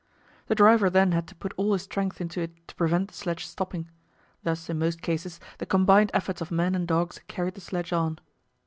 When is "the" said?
0.47-0.55, 3.09-3.13, 5.59-5.67, 7.53-7.61